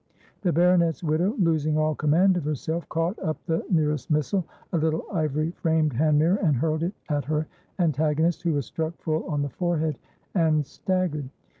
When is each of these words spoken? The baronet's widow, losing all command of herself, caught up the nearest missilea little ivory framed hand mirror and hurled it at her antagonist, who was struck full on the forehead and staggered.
The 0.41 0.51
baronet's 0.51 1.03
widow, 1.03 1.35
losing 1.37 1.77
all 1.77 1.93
command 1.93 2.35
of 2.35 2.43
herself, 2.43 2.89
caught 2.89 3.19
up 3.19 3.37
the 3.45 3.63
nearest 3.69 4.11
missilea 4.11 4.41
little 4.73 5.03
ivory 5.13 5.51
framed 5.51 5.93
hand 5.93 6.17
mirror 6.17 6.37
and 6.37 6.55
hurled 6.55 6.81
it 6.81 6.95
at 7.07 7.25
her 7.25 7.45
antagonist, 7.77 8.41
who 8.41 8.53
was 8.53 8.65
struck 8.65 8.95
full 8.97 9.23
on 9.25 9.43
the 9.43 9.49
forehead 9.49 9.99
and 10.33 10.65
staggered. 10.65 11.29